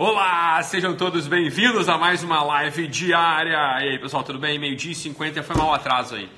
[0.00, 3.50] Olá, sejam todos bem-vindos a mais uma live diária.
[3.84, 4.56] E aí, pessoal, tudo bem?
[4.56, 6.28] Meio-dia e 50, foi mal atraso aí.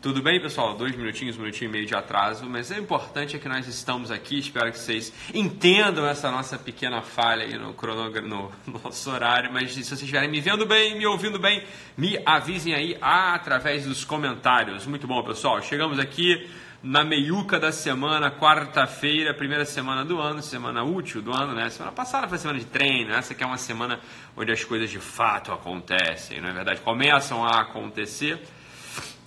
[0.00, 0.74] Tudo bem, pessoal?
[0.74, 4.10] Dois minutinhos, um minutinho e meio de atraso, mas o importante é que nós estamos
[4.10, 4.38] aqui.
[4.38, 9.52] Espero que vocês entendam essa nossa pequena falha aí no cronograma, no nosso horário.
[9.52, 11.62] Mas se vocês estiverem me vendo bem, me ouvindo bem,
[11.94, 14.86] me avisem aí através dos comentários.
[14.86, 15.60] Muito bom, pessoal.
[15.60, 16.48] Chegamos aqui
[16.82, 21.70] na meiuca da semana, quarta-feira, primeira semana do ano, semana útil do ano, né?
[21.70, 24.00] Semana passada foi semana de treino, essa aqui é uma semana
[24.36, 26.80] onde as coisas de fato acontecem, não é verdade?
[26.80, 28.42] Começam a acontecer.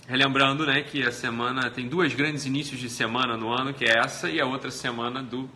[0.06, 3.98] Relembrando, né, que a semana tem duas grandes inícios de semana no ano, que é
[3.98, 5.50] essa e a outra semana do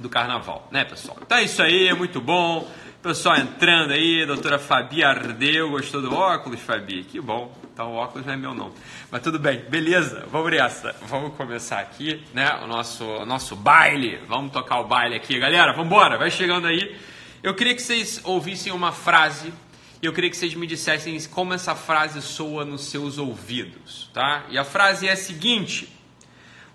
[0.00, 1.18] do carnaval, né, pessoal?
[1.20, 2.70] Então é isso aí, é muito bom.
[3.00, 7.04] Pessoal entrando aí, doutora Fabi Ardeu, gostou do óculos, Fabi?
[7.04, 7.56] Que bom.
[7.72, 8.72] Então o óculos não é meu não.
[9.08, 10.96] Mas tudo bem, beleza, vamos nessa.
[11.02, 12.58] Vamos começar aqui, né?
[12.64, 14.16] O nosso, o nosso baile.
[14.26, 15.70] Vamos tocar o baile aqui, galera.
[15.70, 16.98] Vamos embora, vai chegando aí.
[17.40, 19.54] Eu queria que vocês ouvissem uma frase
[20.02, 24.44] e eu queria que vocês me dissessem como essa frase soa nos seus ouvidos, tá?
[24.50, 25.88] E a frase é a seguinte: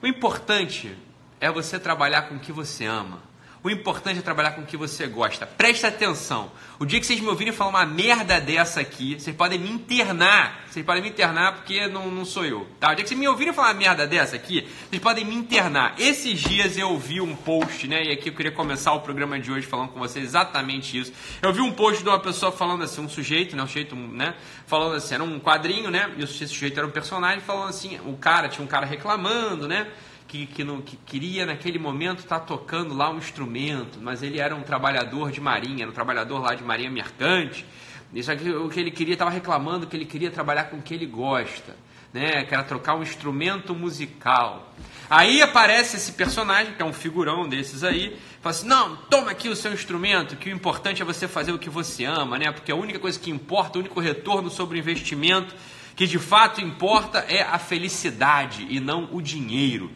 [0.01, 0.95] O importante
[1.41, 3.32] é você trabalhar com o que você ama.
[3.63, 5.47] O importante é trabalhar com o que você gosta.
[5.47, 6.51] Presta atenção.
[6.77, 10.65] O dia que vocês me ouvirem falar uma merda dessa aqui, vocês podem me internar.
[10.69, 12.67] Vocês podem me internar porque não, não sou eu.
[12.77, 12.91] Tá?
[12.91, 15.95] O dia que vocês me ouvirem falar uma merda dessa aqui, vocês podem me internar.
[15.97, 18.03] Esses dias eu vi um post, né?
[18.03, 21.13] E aqui eu queria começar o programa de hoje falando com vocês exatamente isso.
[21.41, 23.63] Eu vi um post de uma pessoa falando assim, um sujeito, né?
[23.63, 24.35] Um sujeito, né?
[24.67, 26.11] Falando assim, era um quadrinho, né?
[26.17, 29.87] E esse sujeito era um personagem falando assim, o cara, tinha um cara reclamando, né?
[30.33, 34.39] Que, que, não, que queria naquele momento estar tá tocando lá um instrumento, mas ele
[34.39, 37.63] era um trabalhador de marinha, era um trabalhador lá de marinha mercante.
[38.11, 40.91] Isso aqui, o que ele queria, estava reclamando que ele queria trabalhar com o que
[40.91, 41.75] ele gosta,
[42.11, 42.45] né?
[42.45, 44.73] que era trocar um instrumento musical.
[45.07, 49.49] Aí aparece esse personagem, que é um figurão desses aí, fala assim: não, toma aqui
[49.49, 52.51] o seu instrumento, que o importante é você fazer o que você ama, né?
[52.51, 55.53] Porque a única coisa que importa, o único retorno sobre o investimento
[55.95, 59.91] que de fato importa é a felicidade e não o dinheiro.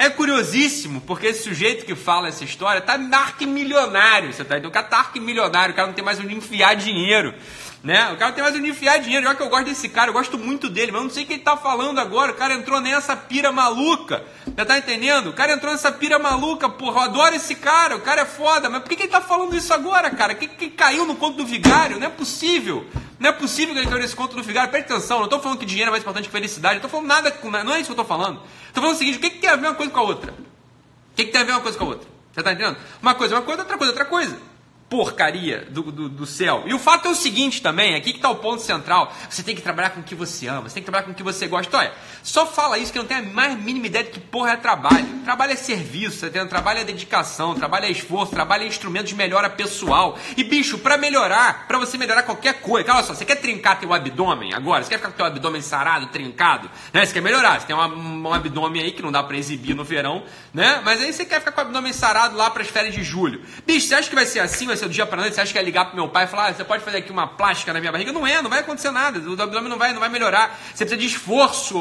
[0.00, 2.96] É curiosíssimo, porque esse sujeito que fala essa história tá
[3.44, 4.70] milionário, você tá entendendo?
[4.70, 7.34] O cara tá milionário, o cara não tem mais onde enfiar dinheiro,
[7.82, 8.12] né?
[8.12, 10.36] O cara tem mais onde enfiar dinheiro, já que eu gosto desse cara, eu gosto
[10.36, 12.80] muito dele, mas eu não sei o que ele tá falando agora, o cara entrou
[12.80, 15.30] nessa pira maluca, você tá entendendo?
[15.30, 18.68] O cara entrou nessa pira maluca, porra, eu adoro esse cara, o cara é foda,
[18.68, 20.34] mas por que, que ele tá falando isso agora, cara?
[20.34, 21.98] Que, que caiu no conto do vigário?
[21.98, 22.84] Não é possível.
[23.18, 24.70] Não é possível que ele caiu nesse conto do vigário.
[24.70, 26.74] Presta atenção, não estou falando que dinheiro é mais importante que felicidade.
[26.74, 28.40] Não estou falando nada, não é isso que eu estou falando.
[28.66, 30.32] Estou falando o seguinte: o que, que tem a ver uma coisa com a outra?
[30.32, 32.08] O que, que tem a ver uma coisa com a outra?
[32.32, 32.76] Você está entendendo?
[33.02, 34.47] Uma coisa é uma coisa, outra coisa é outra coisa
[34.88, 36.64] porcaria do, do, do, céu.
[36.66, 39.12] E o fato é o seguinte também, aqui que está o ponto central.
[39.28, 41.14] Você tem que trabalhar com o que você ama, você tem que trabalhar com o
[41.14, 41.76] que você gosta.
[41.76, 44.56] Olha, só fala isso que não tem a mais mínima ideia de que porra é
[44.56, 45.06] trabalho.
[45.24, 49.14] Trabalho é serviço, você tem, trabalho é dedicação, trabalho é esforço, trabalho é instrumento de
[49.14, 50.18] melhora pessoal.
[50.36, 53.92] E bicho, para melhorar, para você melhorar qualquer coisa, olha só, você quer trincar teu
[53.92, 54.82] abdômen agora?
[54.82, 56.70] Você quer ficar com teu abdômen sarado, trincado?
[56.94, 57.04] Né?
[57.04, 59.84] Você quer melhorar, você tem um, um abdômen aí que não dá para exibir no
[59.84, 60.24] verão,
[60.54, 60.80] né?
[60.82, 63.42] Mas aí você quer ficar com o abdômen sarado lá para as férias de julho.
[63.66, 64.66] Bicho, você acha que vai ser assim?
[64.66, 65.34] Vai ser do dia para noite?
[65.34, 67.10] Você acha que é ligar pro meu pai e falar, ah, você pode fazer aqui
[67.10, 68.12] uma plástica na minha barriga?
[68.12, 69.18] Não é, não vai acontecer nada.
[69.18, 70.58] O abdômen não vai, não vai melhorar.
[70.74, 71.80] Você precisa de esforço.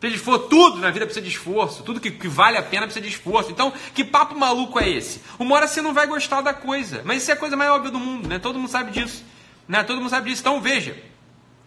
[0.00, 0.48] Precisa de esforço.
[0.48, 1.82] Tudo na vida precisa de esforço.
[1.82, 3.50] Tudo que, que, vale a pena precisa de esforço.
[3.50, 5.20] Então, que papo maluco é esse?
[5.38, 7.02] Uma hora você não vai gostar da coisa.
[7.04, 8.38] Mas isso é a coisa mais óbvia do mundo, né?
[8.38, 9.24] Todo mundo sabe disso.
[9.66, 9.82] Né?
[9.82, 10.42] Todo mundo sabe disso.
[10.42, 10.96] Então, veja.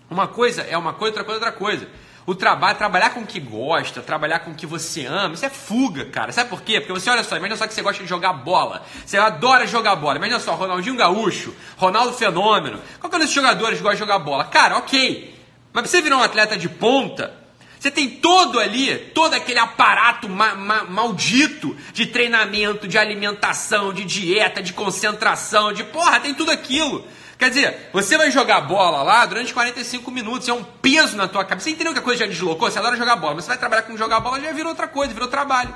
[0.09, 1.87] Uma coisa é uma coisa, outra coisa é outra coisa.
[2.25, 5.49] O trabalho, trabalhar com o que gosta, trabalhar com o que você ama, isso é
[5.49, 6.31] fuga, cara.
[6.31, 6.79] Sabe por quê?
[6.79, 8.85] Porque você olha só, imagina só que você gosta de jogar bola.
[9.05, 10.17] Você adora jogar bola.
[10.17, 12.79] Imagina só, Ronaldinho Gaúcho, Ronaldo Fenômeno.
[12.99, 14.43] Qual que é desses jogadores que gosta de jogar bola?
[14.45, 15.35] Cara, ok.
[15.73, 17.33] Mas pra você virar um atleta de ponta,
[17.79, 24.05] você tem todo ali, todo aquele aparato ma ma maldito de treinamento, de alimentação, de
[24.05, 27.03] dieta, de concentração, de porra, tem tudo aquilo.
[27.41, 31.43] Quer dizer, você vai jogar bola lá durante 45 minutos, é um peso na tua
[31.43, 31.63] cabeça.
[31.63, 32.69] Você entendeu que a coisa já deslocou?
[32.69, 35.11] Você adora jogar bola, mas você vai trabalhar com jogar bola, já virou outra coisa,
[35.11, 35.73] virou trabalho.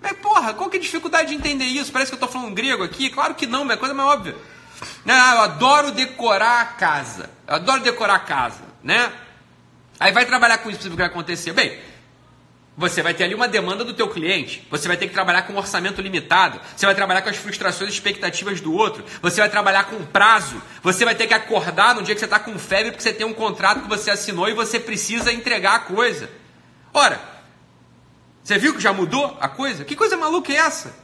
[0.00, 1.90] Mas porra, qual que é a dificuldade de entender isso?
[1.90, 3.10] Parece que eu estou falando grego aqui.
[3.10, 4.36] Claro que não, mas é coisa mais óbvia.
[5.04, 7.28] Ah, eu adoro decorar a casa.
[7.48, 9.12] Eu adoro decorar a casa, né?
[9.98, 11.52] Aí vai trabalhar com isso, o que vai acontecer?
[11.52, 11.76] Bem,
[12.76, 15.52] você vai ter ali uma demanda do teu cliente, você vai ter que trabalhar com
[15.52, 19.48] um orçamento limitado, você vai trabalhar com as frustrações e expectativas do outro, você vai
[19.48, 22.90] trabalhar com prazo, você vai ter que acordar no dia que você está com febre
[22.90, 26.28] porque você tem um contrato que você assinou e você precisa entregar a coisa.
[26.92, 27.20] Ora,
[28.42, 29.84] você viu que já mudou a coisa?
[29.84, 30.94] Que coisa maluca é essa?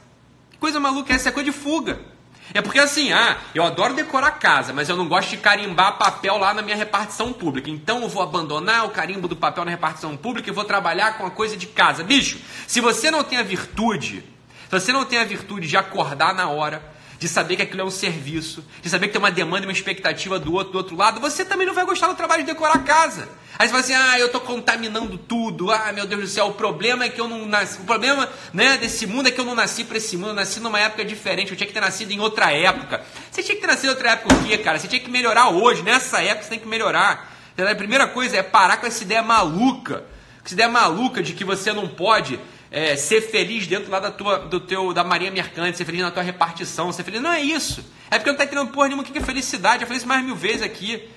[0.51, 1.29] Que coisa maluca é essa?
[1.29, 2.10] É coisa de fuga.
[2.53, 6.37] É porque assim, ah, eu adoro decorar casa, mas eu não gosto de carimbar papel
[6.37, 7.69] lá na minha repartição pública.
[7.69, 11.25] Então eu vou abandonar o carimbo do papel na repartição pública e vou trabalhar com
[11.25, 12.03] a coisa de casa.
[12.03, 14.23] Bicho, se você não tem a virtude,
[14.69, 16.83] se você não tem a virtude de acordar na hora,
[17.21, 19.71] de saber que aquilo é um serviço, de saber que tem uma demanda e uma
[19.71, 22.73] expectativa do outro do outro lado, você também não vai gostar do trabalho de decorar
[22.73, 23.29] a casa.
[23.59, 25.69] Aí você fala assim: "Ah, eu estou contaminando tudo.
[25.69, 27.79] Ah, meu Deus do céu, o problema é que eu não nasci.
[27.79, 30.59] O problema, né, desse mundo é que eu não nasci para esse mundo, eu nasci
[30.59, 33.05] numa época diferente, eu tinha que ter nascido em outra época".
[33.29, 34.79] Você tinha que ter nascido em outra época o quê, cara?
[34.79, 37.31] Você tinha que melhorar hoje, nessa época você tem que melhorar.
[37.55, 40.03] A primeira coisa é parar com essa ideia maluca.
[40.43, 42.39] Essa ideia maluca de que você não pode
[42.71, 46.09] é, ser feliz dentro lá da tua, do teu, da Maria Mercante, ser feliz na
[46.09, 47.21] tua repartição, ser feliz.
[47.21, 47.83] Não é isso.
[48.09, 49.83] É porque não está entendendo porra nenhuma o que é felicidade.
[49.83, 51.09] Eu falei isso mais mil vezes aqui.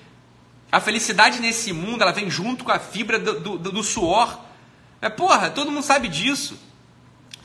[0.69, 4.37] A felicidade nesse mundo, ela vem junto com a fibra do, do, do suor.
[5.01, 6.59] É, porra, todo mundo sabe disso.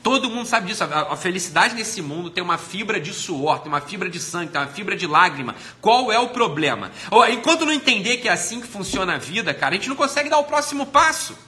[0.03, 0.83] Todo mundo sabe disso.
[0.83, 4.61] A, felicidade nesse mundo tem uma fibra de suor, tem uma fibra de sangue, tem
[4.61, 5.55] uma fibra de lágrima.
[5.81, 6.91] Qual é o problema?
[7.31, 10.29] Enquanto não entender que é assim que funciona a vida, cara, a gente não consegue
[10.29, 11.39] dar o próximo passo.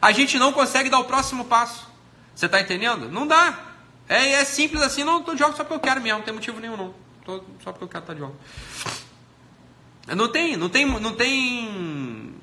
[0.00, 1.93] A gente não consegue dar o próximo passo.
[2.34, 3.08] Você está entendendo?
[3.08, 3.58] Não dá.
[4.08, 6.60] É, é simples assim, não tô jogo só porque eu quero mesmo, não tem motivo
[6.60, 6.94] nenhum não.
[7.24, 8.36] Tô, só porque eu quero estar tá de jogo.
[10.08, 12.34] Não tem, não tem, não tem,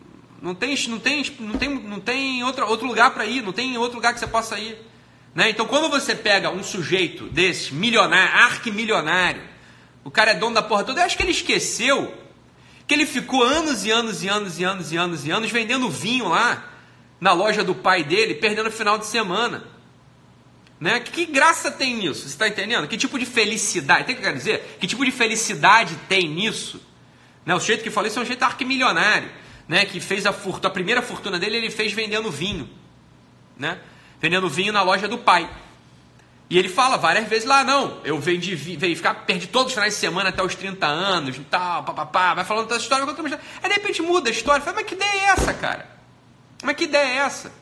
[0.41, 3.77] não tem, não tem, não tem, não tem outro, outro lugar para ir, não tem
[3.77, 4.75] outro lugar que você possa ir.
[5.35, 5.51] Né?
[5.51, 9.43] Então, quando você pega um sujeito desse, milionário, arquimilionário,
[10.03, 12.11] o cara é dono da porra toda, eu acho que ele esqueceu
[12.87, 15.89] que ele ficou anos e anos e anos e anos e anos e anos vendendo
[15.89, 16.69] vinho lá
[17.21, 19.63] na loja do pai dele, perdendo o final de semana.
[20.81, 20.99] Né?
[20.99, 22.21] Que, graça tem nisso?
[22.21, 22.87] Você está entendendo?
[22.87, 24.05] Que tipo de felicidade?
[24.05, 24.77] Tem que quer dizer?
[24.79, 26.81] Que tipo de felicidade tem nisso?
[27.45, 27.53] Né?
[27.53, 29.29] O jeito que falei isso é um jeito arquimilionário,
[29.67, 29.85] né?
[29.85, 32.67] Que fez a fortuna, a primeira fortuna dele ele fez vendendo vinho,
[33.55, 33.77] né?
[34.19, 35.47] Vendendo vinho na loja do pai.
[36.49, 39.93] E ele fala várias vezes lá, não, eu vendi, veio ficar, perdi todos os finais
[39.93, 43.05] de semana até os 30 anos tal, papapá, vai falando toda história,
[43.63, 45.87] aí de repente muda a história, fala, mas que ideia é essa, cara?
[46.61, 47.60] Mas que ideia é essa?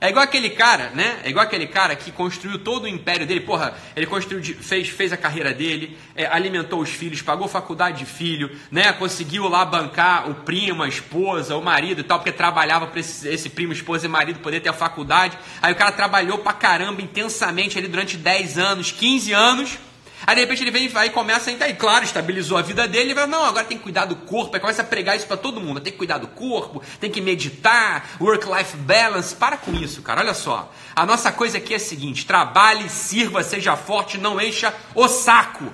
[0.00, 1.20] É igual aquele cara, né?
[1.22, 3.40] É igual aquele cara que construiu todo o império dele.
[3.40, 8.06] Porra, ele construiu, fez, fez a carreira dele, é, alimentou os filhos, pagou faculdade de
[8.06, 8.94] filho, né?
[8.94, 13.28] Conseguiu lá bancar o primo, a esposa, o marido e tal, porque trabalhava para esse,
[13.28, 15.36] esse, primo, esposa e marido poder ter a faculdade.
[15.60, 19.78] Aí o cara trabalhou pra caramba intensamente ali durante 10 anos, 15 anos.
[20.26, 23.12] Aí de repente ele vem e começa a entrar, e claro, estabilizou a vida dele,
[23.12, 25.36] e vai, não, agora tem que cuidar do corpo, aí começa a pregar isso para
[25.36, 30.02] todo mundo, tem que cuidar do corpo, tem que meditar, work-life balance, para com isso,
[30.02, 30.70] cara, olha só.
[30.94, 35.72] A nossa coisa aqui é a seguinte, trabalhe, sirva, seja forte, não encha o saco.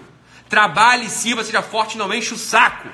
[0.48, 2.88] Trabalhe, sirva, seja forte, não enche o saco.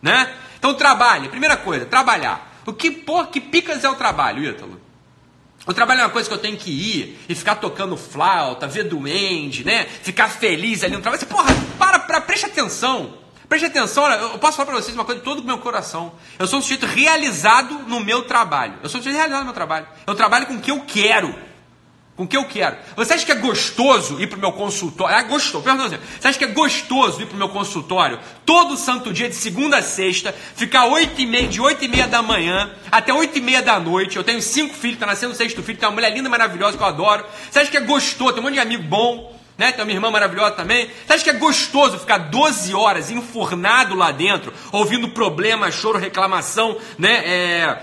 [0.00, 0.34] Né?
[0.58, 2.52] Então trabalhe, primeira coisa, trabalhar.
[2.66, 4.81] O que, por, que picas é o trabalho, Ítalo?
[5.66, 8.84] O trabalho é uma coisa que eu tenho que ir e ficar tocando flauta, ver
[8.84, 9.86] duende, né?
[10.02, 11.24] Ficar feliz ali no trabalho.
[11.26, 13.14] Porra, para, para, preste atenção.
[13.48, 16.12] Preste atenção, olha, eu posso falar para vocês uma coisa de todo o meu coração.
[16.38, 18.78] Eu sou um sujeito realizado no meu trabalho.
[18.82, 19.86] Eu sou um sujeito realizado no meu trabalho.
[20.06, 21.34] Eu trabalho com o que eu quero
[22.16, 22.76] com o que eu quero.
[22.94, 25.16] Você acha que é gostoso ir para o meu consultório?
[25.16, 25.64] É gostoso.
[25.64, 29.34] Pergunta você acha que é gostoso ir para o meu consultório todo santo dia, de
[29.34, 33.38] segunda a sexta, ficar 8 e meia, de 8 e meia da manhã até 8
[33.38, 34.16] e meia da noite?
[34.16, 36.82] Eu tenho cinco filhos, está nascendo o sexto filho, tem uma mulher linda, maravilhosa que
[36.82, 37.24] eu adoro.
[37.50, 38.32] Você acha que é gostoso?
[38.32, 39.32] Tem um monte de amigo bom.
[39.56, 39.70] Né?
[39.70, 40.90] Tem uma irmã maravilhosa também.
[41.06, 46.76] Você acha que é gostoso ficar 12 horas enfurnado lá dentro, ouvindo problema, choro, reclamação,
[46.98, 47.22] né?
[47.24, 47.82] É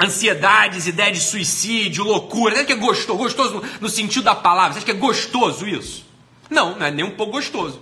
[0.00, 2.54] ansiedades, ideia de suicídio, loucura.
[2.54, 3.18] Você acha que é gostoso?
[3.18, 4.72] Gostoso no, sentido da palavra.
[4.72, 6.06] Você acha que é gostoso isso?
[6.48, 7.80] Não, não é nem um pouco gostoso.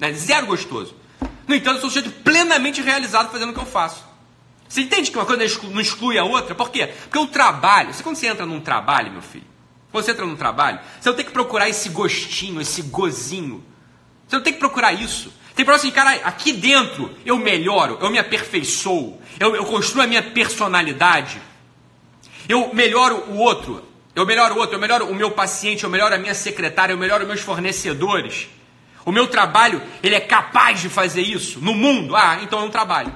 [0.00, 0.94] É zero gostoso.
[1.46, 4.04] No entanto, eu sou um sujeito plenamente realizado fazendo o que eu faço.
[4.68, 6.54] Você entende que uma coisa não exclui a outra?
[6.54, 6.86] Por quê?
[6.86, 9.46] Porque o trabalho, você quando você entra num trabalho, meu filho,
[9.90, 13.64] quando você entra num trabalho, você não tem que procurar esse gostinho, esse gozinho.
[14.26, 15.32] Você não tem que procurar isso.
[15.54, 20.06] Tem que assim, cara, aqui dentro eu melhoro, eu me aperfeiçoo, eu, eu construo a
[20.06, 21.40] minha personalidade,
[22.48, 26.14] eu melhoro o outro, eu melhoro o outro, eu melhoro o meu paciente, eu melhoro
[26.14, 28.48] a minha secretária, eu melhoro meus fornecedores.
[29.04, 32.16] O meu trabalho, ele é capaz de fazer isso no mundo?
[32.16, 33.14] Ah, então é um trabalho.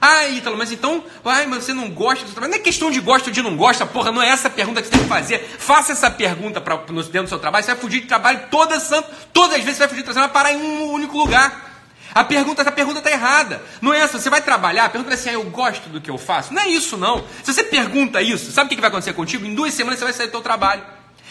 [0.00, 2.52] Ah, Ítalo, mas então, ai, mas você não gosta do trabalho.
[2.52, 4.88] Não é questão de gosta ou de não gosta, porra, não é essa pergunta que
[4.88, 5.38] você tem que fazer.
[5.58, 9.10] Faça essa pergunta pra, dentro do seu trabalho, você vai fugir de trabalho toda santa,
[9.32, 11.73] todas as vezes você vai fugir de trabalho, vai parar em um único lugar.
[12.14, 13.60] A pergunta, a pergunta está errada.
[13.80, 14.18] Não é essa.
[14.20, 16.54] Você vai trabalhar, pergunta é assim, ah, eu gosto do que eu faço.
[16.54, 17.24] Não é isso, não.
[17.42, 19.44] Se você pergunta isso, sabe o que vai acontecer contigo?
[19.44, 20.82] Em duas semanas você vai sair do seu trabalho.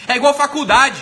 [0.06, 1.00] É igual faculdade.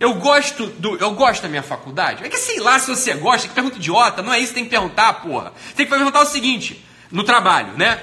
[0.00, 0.96] Eu gosto do.
[0.96, 2.24] Eu gosto da minha faculdade.
[2.24, 4.64] É que sei lá se você gosta, que pergunta idiota, não é isso que tem
[4.64, 5.52] que perguntar, porra.
[5.76, 8.02] Tem que perguntar o seguinte, no trabalho, né?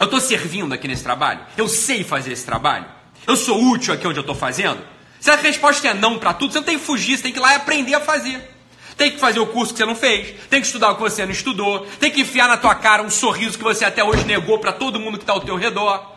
[0.00, 1.40] Eu estou servindo aqui nesse trabalho?
[1.56, 2.86] Eu sei fazer esse trabalho?
[3.26, 4.82] Eu sou útil aqui onde eu estou fazendo?
[5.20, 7.38] Se a resposta é não para tudo, você não tem que fugir, você tem que
[7.38, 8.51] ir lá e aprender a fazer.
[8.96, 11.24] Tem que fazer o curso que você não fez, tem que estudar o que você
[11.24, 14.58] não estudou, tem que enfiar na tua cara um sorriso que você até hoje negou
[14.58, 16.12] para todo mundo que está ao teu redor,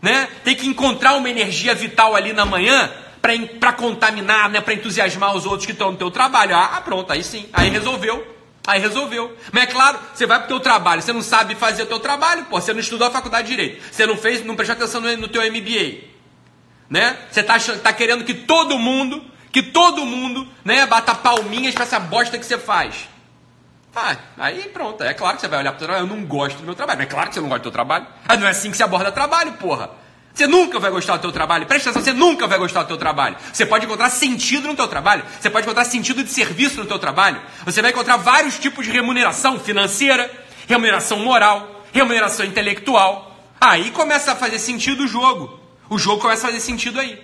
[0.00, 0.28] né?
[0.42, 2.90] Tem que encontrar uma energia vital ali na manhã
[3.60, 6.56] para contaminar, né, para entusiasmar os outros que estão no teu trabalho.
[6.56, 8.26] Ah, pronto, aí sim, aí resolveu.
[8.66, 9.36] Aí resolveu.
[9.50, 12.44] Mas é claro, você vai pro teu trabalho, você não sabe fazer o teu trabalho,
[12.44, 15.16] pô, você não estudou a faculdade de direito, você não fez, não prestou atenção no,
[15.16, 16.10] no teu MBA.
[16.88, 17.16] Né?
[17.30, 22.00] Você tá, tá querendo que todo mundo, que todo mundo, né, bata palminhas pra essa
[22.00, 23.08] bosta que você faz.
[23.94, 26.64] Ah, aí pronto, é claro que você vai olhar pro trabalho, eu não gosto do
[26.64, 26.98] meu trabalho.
[26.98, 28.06] Mas é claro que você não gosta do teu trabalho.
[28.26, 29.90] Ah, não é assim que se aborda trabalho, porra.
[30.34, 31.66] Você nunca vai gostar do teu trabalho.
[31.66, 33.36] Presta atenção, você nunca vai gostar do teu trabalho.
[33.52, 35.22] Você pode encontrar sentido no teu trabalho.
[35.38, 37.38] Você pode encontrar sentido de serviço no teu trabalho.
[37.66, 40.30] Você vai encontrar vários tipos de remuneração financeira,
[40.66, 43.36] remuneração moral, remuneração intelectual.
[43.60, 45.60] Aí começa a fazer sentido o jogo.
[45.90, 47.22] O jogo começa a fazer sentido aí.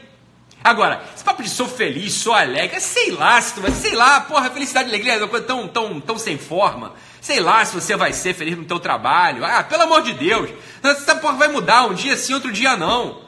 [0.62, 4.20] Agora, esse papo de sou feliz, sou alegre, sei lá, se tu vai, sei lá,
[4.22, 6.94] porra, felicidade e alegria é uma coisa tão, tão, tão sem forma.
[7.20, 9.44] Sei lá se você vai ser feliz no teu trabalho.
[9.44, 10.50] Ah, pelo amor de Deus.
[10.82, 11.86] Essa porra vai mudar.
[11.86, 13.22] Um dia sim, outro dia não.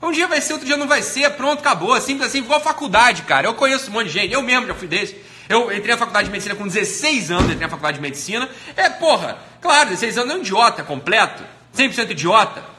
[0.00, 1.30] Um dia vai ser, outro dia não vai ser.
[1.30, 1.98] Pronto, acabou.
[2.00, 3.46] Simples assim, igual faculdade, cara.
[3.46, 4.32] Eu conheço um monte de gente.
[4.32, 5.16] Eu mesmo já fui desse.
[5.48, 8.48] Eu entrei na faculdade de medicina com 16 anos, entrei na faculdade de medicina.
[8.76, 11.42] É, porra, claro, 16 anos é um idiota completo.
[11.76, 12.71] 100% idiota.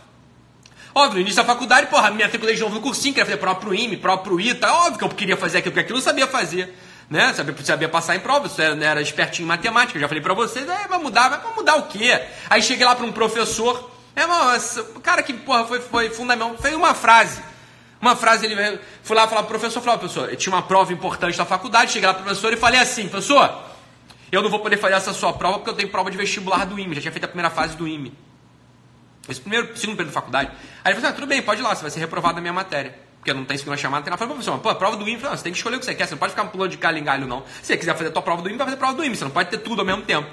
[0.96, 3.60] Óbvio, no início da faculdade, porra, me matriculei de novo no cursinho, queria fazer prova
[3.60, 4.72] pro IME, prova pro ITA.
[4.72, 6.74] Óbvio que eu queria fazer aquilo, porque aquilo eu sabia fazer
[7.10, 7.34] né?
[7.34, 10.34] Sabia, sabia passar em prova, você era, era espertinho em matemática, eu já falei para
[10.34, 12.20] vocês, é, vai mudar, vai mudar o quê?
[12.50, 14.58] Aí cheguei lá para um professor, é uma,
[15.02, 17.40] cara que, porra, foi, foi fundamental, fez uma frase.
[18.02, 21.46] Uma frase, ele fui lá falar pro professor, falou, professor, tinha uma prova importante da
[21.46, 23.64] faculdade, cheguei lá pro professor e falei assim, professor,
[24.32, 26.78] eu não vou poder fazer essa sua prova porque eu tenho prova de vestibular do
[26.78, 28.12] IME, já tinha feito a primeira fase do IME.
[29.28, 30.52] Esse primeiro, segundo período da faculdade.
[30.84, 32.42] Aí ele falou assim, ah, tudo bem, pode ir lá, você vai ser reprovado na
[32.42, 34.18] minha matéria porque não tem segunda chamada, tem lá.
[34.18, 36.06] Falei, professor, pô, a prova do IME, você tem que escolher o que você quer,
[36.06, 37.42] você não pode ficar pulando de galho em galho, não.
[37.62, 39.16] Se você quiser fazer a tua prova do IME, vai fazer a prova do IME,
[39.16, 40.28] você não pode ter tudo ao mesmo tempo.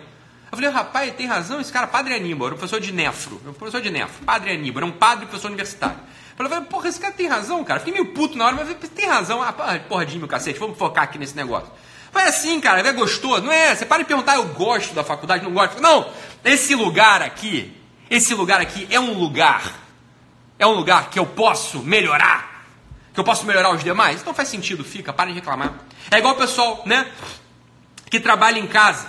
[0.51, 3.53] Eu falei, rapaz, tem razão, esse cara, padre Aníbal, era um professor de nefro, um
[3.53, 5.99] professor de nefro, padre Aníbal, era um padre professor universitário.
[6.37, 7.79] Eu falei, porra, esse cara tem razão, cara.
[7.79, 9.41] Fiquei meio puto na hora, mas tem razão.
[9.43, 11.69] Ah, porra meu cacete, vamos focar aqui nesse negócio.
[12.11, 13.73] Foi assim, cara, é gostoso, não é?
[13.77, 15.81] Você para de perguntar, eu gosto da faculdade, não gosto.
[15.81, 16.11] Não,
[16.43, 17.73] esse lugar aqui,
[18.11, 19.63] esse lugar aqui é um lugar,
[20.59, 22.51] é um lugar que eu posso melhorar
[23.13, 24.21] que eu posso melhorar os demais?
[24.21, 25.75] Então faz sentido, fica, para de reclamar.
[26.11, 27.07] É igual o pessoal, né?
[28.09, 29.09] Que trabalha em casa.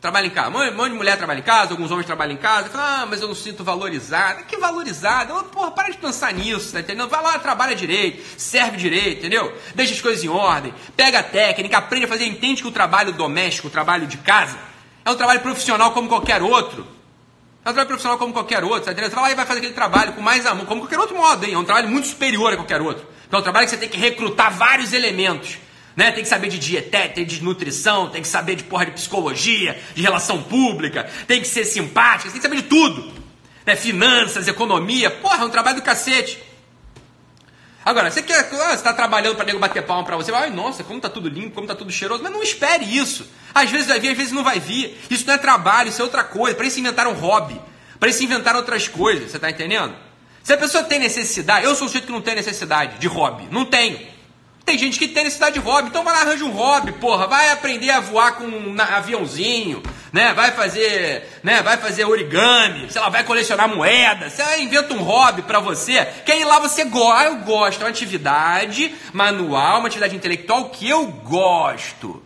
[0.00, 0.50] Trabalha em casa.
[0.50, 2.68] Um monte de mulher trabalha em casa, alguns homens trabalham em casa.
[2.68, 4.44] Fala, ah, mas eu não sinto valorizado.
[4.44, 5.32] Que valorizado?
[5.44, 7.08] Porra, para de pensar nisso, tá entendendo?
[7.08, 9.56] Vai lá, trabalha direito, serve direito, entendeu?
[9.74, 13.12] Deixa as coisas em ordem, pega a técnica, aprende a fazer, entende que o trabalho
[13.12, 14.58] doméstico, o trabalho de casa,
[15.04, 16.86] é um trabalho profissional como qualquer outro.
[17.68, 18.84] Trabalho profissional como qualquer outro?
[18.84, 21.44] Você vai lá e vai fazer aquele trabalho com mais amor, como qualquer outro modo,
[21.44, 21.52] hein?
[21.52, 23.06] É um trabalho muito superior a qualquer outro.
[23.26, 25.58] Então, é um trabalho que você tem que recrutar vários elementos.
[25.94, 26.10] Né?
[26.12, 30.00] Tem que saber de dietética, de nutrição, tem que saber de porra de psicologia, de
[30.00, 33.12] relação pública, tem que ser simpática, tem que saber de tudo.
[33.66, 33.76] Né?
[33.76, 36.42] Finanças, economia, porra, é um trabalho do cacete.
[37.88, 41.00] Agora, você quer, ah, está trabalhando para nego bater palma para você, ai nossa, como
[41.00, 43.26] tá tudo limpo, como tá tudo cheiroso, mas não espere isso.
[43.54, 45.00] Às vezes vai vir, às vezes não vai vir.
[45.08, 46.54] Isso não é trabalho, isso é outra coisa.
[46.54, 47.58] Para isso inventaram hobby,
[47.98, 49.94] para isso inventaram outras coisas, você tá entendendo?
[50.42, 53.48] Se a pessoa tem necessidade, eu sou um sujeito que não tem necessidade de hobby,
[53.50, 53.98] não tenho.
[54.66, 57.48] Tem gente que tem necessidade de hobby, então vai lá, arranja um hobby, porra, vai
[57.48, 60.32] aprender a voar com um aviãozinho, né?
[60.34, 61.62] Vai fazer, né?
[61.62, 66.32] Vai fazer origami, sei lá, vai colecionar moedas, você inventa um hobby para você, que
[66.32, 70.88] aí lá você gosta, ah, eu gosto, é uma atividade manual, uma atividade intelectual que
[70.88, 72.22] eu gosto.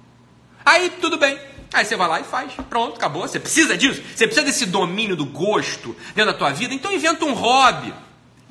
[0.64, 1.38] Aí tudo bem,
[1.72, 2.52] Aí você vai lá e faz.
[2.68, 3.22] Pronto, acabou.
[3.22, 4.02] Você precisa disso?
[4.14, 6.74] Você precisa desse domínio do gosto dentro da tua vida?
[6.74, 7.94] Então inventa um hobby.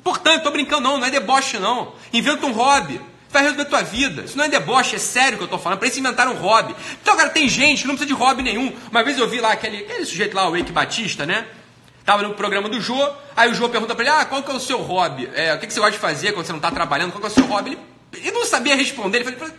[0.02, 1.94] Portanto, tô brincando não, não é deboche não.
[2.12, 3.00] Inventa um hobby.
[3.32, 4.22] Vai resolver a tua vida.
[4.22, 5.78] Isso não é deboche, é sério que eu tô falando.
[5.78, 6.76] Para isso inventar um hobby.
[7.00, 8.72] Então, cara, tem gente que não precisa de hobby nenhum.
[8.90, 11.46] Uma vez eu vi lá aquele, aquele sujeito lá, o Eike Batista, né?
[12.04, 14.54] Tava no programa do Jô, aí o Jô pergunta pra ele, ah, qual que é
[14.54, 15.30] o seu hobby?
[15.34, 17.12] É, o que, que você gosta de fazer quando você não tá trabalhando?
[17.12, 17.70] Qual que é o seu hobby?
[17.70, 17.78] Ele,
[18.26, 19.54] ele não sabia responder, ele falou,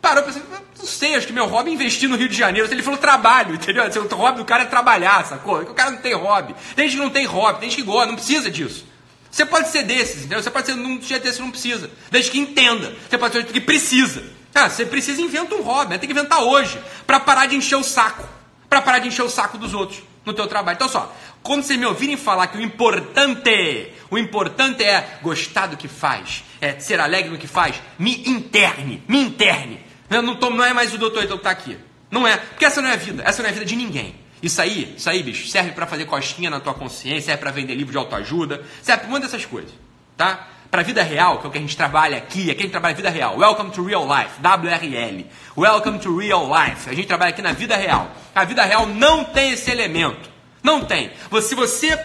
[0.00, 0.42] parou e pensou,
[0.78, 2.68] não sei, acho que meu hobby é investir no Rio de Janeiro.
[2.70, 3.84] Ele falou trabalho, entendeu?
[3.84, 5.60] O hobby do cara é trabalhar, sacou?
[5.60, 6.54] O cara não tem hobby.
[6.76, 8.86] Tem gente que não tem hobby, tem gente que gosta, não precisa disso.
[9.32, 10.42] Você pode ser desses, entendeu?
[10.42, 11.90] Você pode ser um jeito desse não precisa.
[12.10, 12.94] Desde que entenda.
[13.08, 14.22] Você pode ser um que precisa.
[14.54, 15.98] Ah, você precisa inventa um hobby, né?
[15.98, 18.28] tem que inventar hoje, para parar de encher o saco.
[18.68, 20.76] Para parar de encher o saco dos outros no teu trabalho.
[20.76, 21.10] Então só,
[21.42, 26.44] quando vocês me ouvirem falar que o importante, o importante é gostar do que faz,
[26.60, 29.80] é ser alegre no que faz, me interne, me interne.
[30.10, 31.78] Eu não, tô, não é mais o doutor então que está aqui.
[32.10, 34.21] Não é, porque essa não é a vida, essa não é a vida de ninguém.
[34.42, 37.74] Isso aí, isso aí, bicho, serve para fazer costinha na tua consciência, serve para vender
[37.76, 39.70] livro de autoajuda, serve para uma dessas coisas,
[40.16, 40.48] tá?
[40.68, 42.94] Para vida real, que é o que a gente trabalha aqui, aqui a gente trabalha
[42.94, 43.36] vida real.
[43.38, 45.26] Welcome to real life, WRL.
[45.56, 46.88] Welcome to real life.
[46.88, 48.10] A gente trabalha aqui na vida real.
[48.34, 50.30] A vida real não tem esse elemento.
[50.62, 51.12] Não tem.
[51.42, 51.96] Se você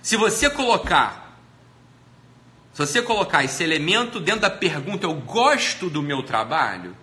[0.00, 1.36] se você colocar
[2.72, 6.96] Se você colocar esse elemento dentro da pergunta, eu gosto do meu trabalho?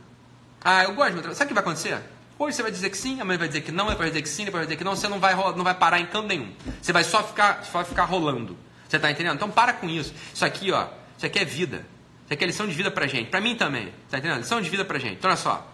[0.64, 1.36] Ah, eu gosto do meu trabalho.
[1.36, 2.02] Sabe o que vai acontecer?
[2.40, 4.30] Hoje você vai dizer que sim, amanhã vai dizer que não, depois vai dizer que
[4.30, 4.96] sim, depois vai dizer que não.
[4.96, 6.50] Você não vai, não vai parar em canto nenhum.
[6.82, 8.58] Você vai só ficar, só ficar rolando.
[8.88, 9.36] Você está entendendo?
[9.36, 10.14] Então para com isso.
[10.34, 11.86] Isso aqui, ó, isso aqui é vida.
[12.24, 13.30] Isso aqui é lição de vida pra gente.
[13.30, 13.94] Pra mim também.
[14.10, 14.38] Tá entendendo?
[14.38, 15.16] Lição de vida pra gente.
[15.16, 15.68] Então olha só.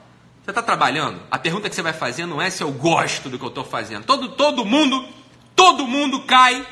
[0.44, 3.38] Você está trabalhando, a pergunta que você vai fazer não é se eu gosto do
[3.38, 4.04] que eu estou fazendo.
[4.04, 5.08] Todo, todo mundo,
[5.56, 6.66] todo mundo cai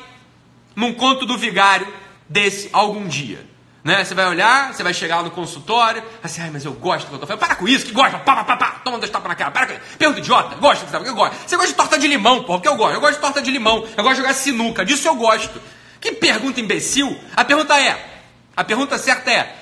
[0.74, 1.86] num conto do vigário
[2.28, 3.46] desse algum dia.
[3.84, 4.02] Né?
[4.02, 7.08] Você vai olhar, você vai chegar lá no consultório, assim, ai, mas eu gosto do
[7.10, 7.40] que eu tô fazendo.
[7.40, 9.66] Para com isso, que gosta, pá, pá, pá, pá, toma dois tapas na cara, para
[9.66, 9.82] com isso.
[9.98, 11.36] Pergunta idiota, gosta que eu gosto.
[11.46, 12.94] Você gosta de torta de limão, porra, que eu gosto.
[12.94, 15.60] Eu gosto de torta de limão, eu gosto de jogar sinuca, disso eu gosto.
[16.00, 17.14] Que pergunta imbecil?
[17.36, 18.22] A pergunta é,
[18.56, 19.54] a pergunta certa é,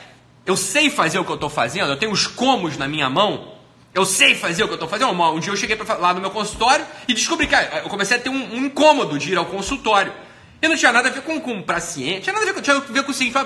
[0.46, 3.52] eu sei fazer o que eu estou fazendo, eu tenho os comos na minha mão,
[3.92, 5.10] eu sei fazer o que eu estou fazendo.
[5.10, 8.20] Um dia eu cheguei lá no meu consultório e descobri que ah, eu comecei a
[8.20, 10.12] ter um, um incômodo de ir ao consultório.
[10.60, 12.80] E não tinha nada a ver com, com paciente, tinha nada a ver, tinha a
[12.80, 13.36] ver com o seguinte,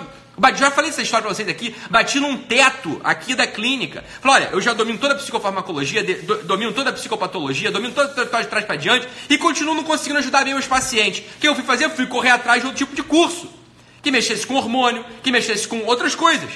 [0.55, 4.05] já falei essa história para vocês aqui, bati num teto aqui da clínica.
[4.21, 6.05] Falei, olha, eu já domino toda a psicofarmacologia,
[6.45, 9.85] domino toda a psicopatologia, domino toda a trajetória de trás para diante e continuo não
[9.85, 11.25] conseguindo ajudar bem os pacientes.
[11.37, 11.87] O que eu fui fazer?
[11.87, 13.49] Eu fui correr atrás de outro tipo de curso,
[14.03, 16.51] que mexesse com hormônio, que mexesse com outras coisas.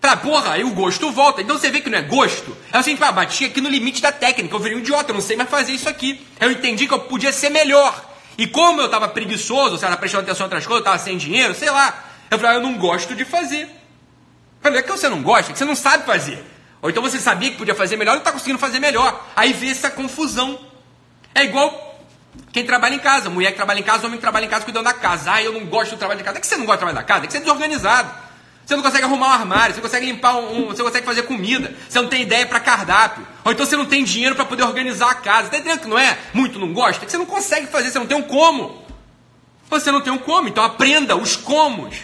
[0.00, 1.40] Pra porra, aí o gosto volta.
[1.40, 2.56] Então você vê que não é gosto.
[2.72, 5.14] É o seguinte, ah, bati aqui no limite da técnica, eu virei um idiota, eu
[5.14, 6.24] não sei mais fazer isso aqui.
[6.38, 8.14] Eu entendi que eu podia ser melhor.
[8.38, 11.16] E como eu estava preguiçoso, você estava prestando atenção em outras coisas, eu estava sem
[11.16, 12.05] dinheiro, sei lá.
[12.30, 13.62] Eu falei, ah, eu não gosto de fazer.
[13.62, 13.68] Eu
[14.62, 16.44] falei, é que você não gosta, é que você não sabe fazer.
[16.82, 19.24] Ou então você sabia que podia fazer melhor e não está conseguindo fazer melhor.
[19.34, 20.58] Aí vê essa confusão.
[21.34, 21.86] É igual
[22.52, 24.84] quem trabalha em casa, mulher que trabalha em casa, homem que trabalha em casa cuidando
[24.84, 25.32] da casa.
[25.32, 26.38] Ah, eu não gosto do trabalho de casa.
[26.38, 28.26] É que você não gosta do trabalho da casa, é que você é desorganizado.
[28.64, 32.00] Você não consegue arrumar um armário, você consegue limpar um, você consegue fazer comida, você
[32.00, 35.14] não tem ideia para cardápio, ou então você não tem dinheiro para poder organizar a
[35.14, 35.48] casa.
[35.48, 37.02] Tá entendendo que não é muito não gosta?
[37.02, 38.84] É que você não consegue fazer, você não tem um como.
[39.70, 41.96] Você não tem um como, então aprenda os comos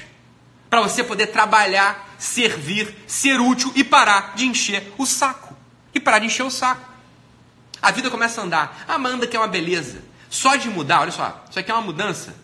[0.73, 5.55] para você poder trabalhar, servir, ser útil e parar de encher o saco.
[5.95, 6.89] E parar de encher o saco.
[7.83, 8.85] A vida começa a andar.
[8.89, 10.03] Ah, Amanda que é uma beleza.
[10.31, 12.35] Só de mudar, olha só, isso aqui é uma mudança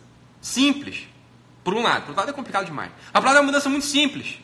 [0.42, 1.08] simples.
[1.64, 2.02] Por um lado.
[2.02, 2.90] Por outro lado é complicado demais.
[3.14, 4.38] A palavra é uma mudança muito simples.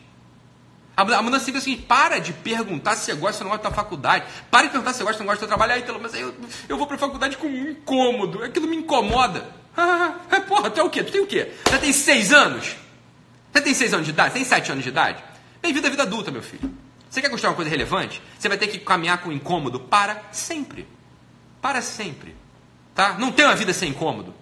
[0.97, 3.69] A mudança simples é o seguinte, para de perguntar se você gosta ou não gosta
[3.69, 4.25] da faculdade.
[4.49, 5.73] Para de perguntar se você gosta ou não gosta do trabalho.
[5.73, 6.33] Aí, mas aí eu,
[6.69, 8.43] eu vou para a faculdade com um incômodo.
[8.43, 9.45] Aquilo me incomoda.
[9.77, 11.03] Ah, ah, porra, tu é o quê?
[11.03, 11.51] Tu tem o quê?
[11.65, 12.77] Você tem seis anos?
[13.55, 14.33] Você tem seis anos de idade?
[14.33, 15.23] Você tem sete anos de idade?
[15.61, 16.69] Bem-vindo à vida adulta, meu filho.
[17.09, 18.21] Você quer construir uma coisa relevante?
[18.37, 20.85] Você vai ter que caminhar com incômodo para sempre.
[21.61, 22.35] Para sempre.
[22.93, 23.15] Tá?
[23.17, 24.33] Não tem uma vida sem incômodo.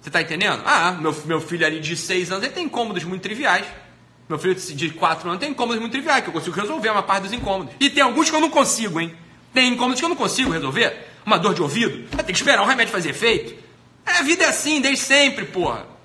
[0.00, 0.62] Você está entendendo?
[0.64, 3.66] Ah, meu, meu filho ali de 6 anos, ele tem incômodos muito triviais.
[4.26, 7.24] Meu filho de 4 anos tem incômodos muito triviais, que eu consigo resolver uma parte
[7.24, 7.74] dos incômodos.
[7.78, 9.14] E tem alguns que eu não consigo, hein?
[9.52, 10.96] Tem incômodos que eu não consigo resolver.
[11.26, 13.54] Uma dor de ouvido, vai ter que esperar um remédio fazer efeito.
[14.06, 15.97] É, a vida é assim, desde sempre, porra.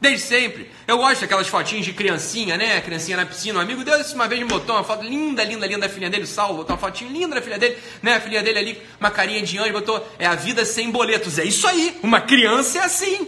[0.00, 0.70] Desde sempre.
[0.86, 2.80] Eu gosto daquelas fotinhas de criancinha, né?
[2.80, 3.58] Criancinha na piscina.
[3.58, 6.24] Um amigo Deus uma vez me botou uma foto linda, linda, linda da filha dele,
[6.24, 6.58] Salvo.
[6.58, 8.14] Botou uma fotinha linda da filha dele, né?
[8.14, 10.08] A filha dele ali, uma carinha de anjo, botou.
[10.18, 11.38] É a vida sem boletos.
[11.38, 11.98] É isso aí.
[12.02, 13.26] Uma criança é assim.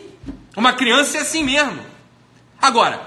[0.56, 1.84] Uma criança é assim mesmo.
[2.62, 3.00] Agora,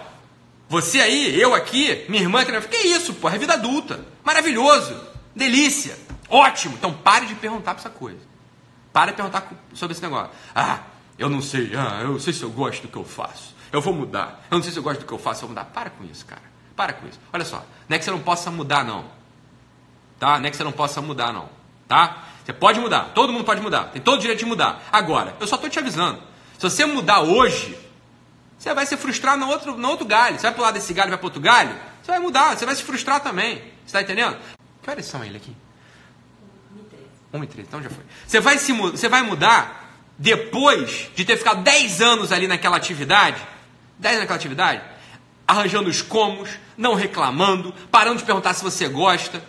[0.68, 4.06] você aí, eu aqui, minha irmã, que isso, porra, é vida adulta.
[4.24, 5.00] Maravilhoso.
[5.36, 5.98] Delícia.
[6.28, 6.76] Ótimo.
[6.76, 8.20] Então pare de perguntar para essa coisa.
[8.92, 10.32] Pare de perguntar sobre esse negócio.
[10.54, 10.80] Ah,
[11.18, 13.53] eu não sei, ah, eu sei se eu gosto do que eu faço.
[13.74, 14.46] Eu vou mudar.
[14.50, 15.66] Eu não sei se eu gosto do que eu faço, eu vou mudar.
[15.66, 16.44] Para com isso, cara.
[16.76, 17.20] Para com isso.
[17.34, 19.06] Olha só, não é que você não possa mudar, não.
[20.20, 20.40] Tá?
[20.40, 21.50] Não é que você não possa mudar, não.
[21.88, 22.24] Tá?
[22.46, 23.12] Você pode mudar.
[23.16, 23.86] Todo mundo pode mudar.
[23.86, 24.84] Tem todo o direito de mudar.
[24.92, 26.22] Agora, eu só estou te avisando.
[26.58, 27.78] Se você mudar hoje,
[28.60, 30.38] você vai se frustrar no outro, no outro galho.
[30.38, 32.76] Você vai pular desse galho e vai para outro galho, você vai mudar, você vai
[32.76, 33.58] se frustrar também.
[33.58, 34.38] Você está entendendo?
[34.82, 35.56] Que horas são ele aqui?
[37.34, 38.04] 1 e 13, então já foi.
[38.28, 43.42] Você vai, se, você vai mudar depois de ter ficado 10 anos ali naquela atividade,
[44.00, 44.82] 10 naquela atividade,
[45.48, 49.44] arranjando os comos, não reclamando, parando de perguntar se você gosta,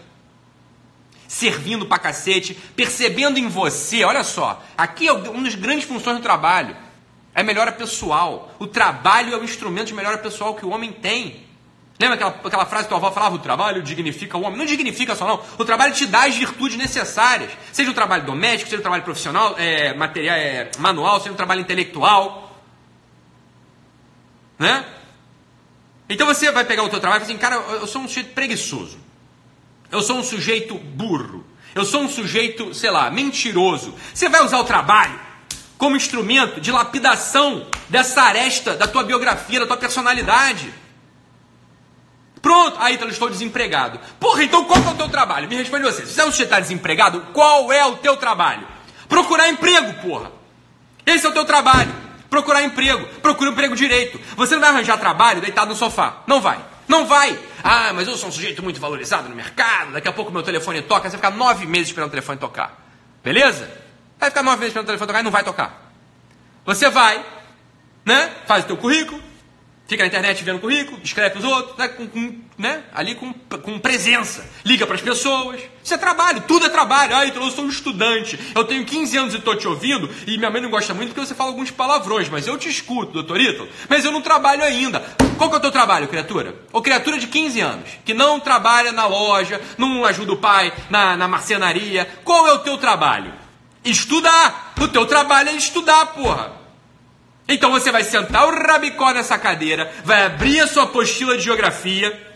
[1.26, 6.22] servindo pra cacete, percebendo em você, olha só, aqui é uma das grandes funções do
[6.22, 6.76] trabalho.
[7.34, 8.54] É melhora pessoal.
[8.60, 11.42] O trabalho é o instrumento de melhora pessoal que o homem tem.
[11.98, 13.34] Lembra aquela, aquela frase que tua avó falava?
[13.34, 14.58] O trabalho dignifica o homem.
[14.58, 15.40] Não dignifica só, não.
[15.58, 17.50] O trabalho te dá as virtudes necessárias.
[17.72, 21.60] Seja o trabalho doméstico, seja o trabalho profissional, é, material, é, manual, seja o trabalho
[21.60, 22.43] intelectual.
[24.58, 24.84] Né?
[26.08, 28.34] Então você vai pegar o teu trabalho e falar assim, cara, eu sou um sujeito
[28.34, 28.98] preguiçoso.
[29.90, 31.44] Eu sou um sujeito burro.
[31.74, 33.94] Eu sou um sujeito, sei lá, mentiroso.
[34.12, 35.18] Você vai usar o trabalho
[35.76, 40.72] como instrumento de lapidação dessa aresta da tua biografia, da tua personalidade.
[42.40, 43.98] Pronto, aí então, eu estou desempregado.
[44.20, 45.48] Porra, então qual é o teu trabalho?
[45.48, 46.06] Me responde você.
[46.06, 48.66] Se você está desempregado, qual é o teu trabalho?
[49.08, 50.30] Procurar emprego, porra.
[51.06, 52.03] Esse é o teu trabalho.
[52.34, 53.06] Procurar emprego.
[53.22, 54.20] Procura um emprego direito.
[54.36, 56.22] Você não vai arranjar trabalho deitado no sofá.
[56.26, 56.58] Não vai.
[56.88, 57.38] Não vai.
[57.62, 59.92] Ah, mas eu sou um sujeito muito valorizado no mercado.
[59.92, 61.08] Daqui a pouco meu telefone toca.
[61.08, 62.76] Você vai ficar nove meses esperando o telefone tocar.
[63.22, 63.70] Beleza?
[64.18, 65.92] Vai ficar nove meses esperando o telefone tocar e não vai tocar.
[66.66, 67.24] Você vai,
[68.04, 68.32] né?
[68.46, 69.22] Faz o teu currículo,
[69.86, 71.88] Fica na internet vendo currículo, escreve os outros, né?
[71.88, 72.84] Com, com, né?
[72.94, 74.42] ali com, com presença.
[74.64, 75.60] Liga para as pessoas.
[75.82, 77.14] Isso é trabalho, tudo é trabalho.
[77.14, 80.38] Ah, então eu sou um estudante, eu tenho 15 anos e estou te ouvindo, e
[80.38, 83.38] minha mãe não gosta muito porque você fala alguns palavrões, mas eu te escuto, doutor
[83.38, 85.00] Ítalo, mas eu não trabalho ainda.
[85.36, 86.54] Qual que é o teu trabalho, criatura?
[86.72, 91.14] Ou criatura de 15 anos, que não trabalha na loja, não ajuda o pai na,
[91.14, 92.08] na marcenaria.
[92.24, 93.34] Qual é o teu trabalho?
[93.84, 94.72] Estudar.
[94.80, 96.63] O teu trabalho é estudar, porra.
[97.46, 102.34] Então você vai sentar o rabicó nessa cadeira, vai abrir a sua apostila de geografia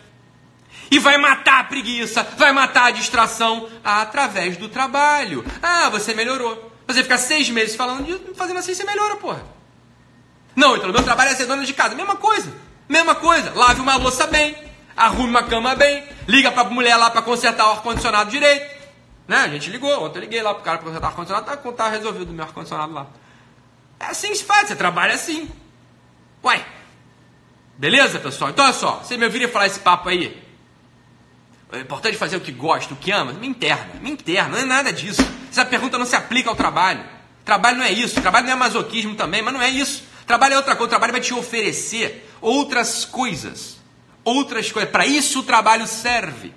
[0.90, 5.44] e vai matar a preguiça, vai matar a distração através do trabalho.
[5.62, 6.73] Ah, você melhorou.
[6.87, 9.42] Você fica seis meses falando de fazendo assim, você melhora, porra.
[10.57, 11.94] Não, então meu trabalho é ser dona de casa.
[11.94, 12.53] Mesma coisa.
[12.88, 13.53] Mesma coisa.
[13.55, 14.57] Lave uma louça bem,
[14.97, 18.77] arrume uma cama bem, liga pra mulher lá para consertar o ar-condicionado direito.
[19.27, 19.37] Né?
[19.37, 21.88] A gente ligou, ontem eu liguei lá pro cara pra consertar o ar-condicionado, tá, tá
[21.90, 23.07] resolvido o meu ar-condicionado lá.
[24.00, 25.48] É assim que se faz, você trabalha assim.
[26.42, 26.64] Uai.
[27.76, 28.50] Beleza, pessoal?
[28.50, 30.42] Então olha só, você me ouviria falar esse papo aí?
[31.70, 33.32] É importante fazer o que gosta, o que ama.
[33.32, 35.22] Me interna, me interna, não é nada disso.
[35.50, 37.04] Essa pergunta não se aplica ao trabalho.
[37.44, 40.04] Trabalho não é isso, trabalho não é masoquismo também, mas não é isso.
[40.26, 43.78] Trabalho é outra coisa, o trabalho vai te oferecer outras coisas.
[44.24, 44.90] Outras coisas.
[44.90, 46.52] Para isso o trabalho serve.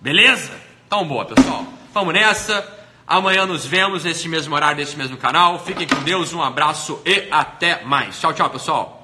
[0.00, 0.52] Beleza?
[0.86, 1.66] Então, boa, pessoal.
[1.92, 2.79] Vamos nessa.
[3.10, 5.58] Amanhã nos vemos nesse mesmo horário, nesse mesmo canal.
[5.58, 8.20] Fiquem com Deus, um abraço e até mais.
[8.20, 8.99] Tchau, tchau, pessoal.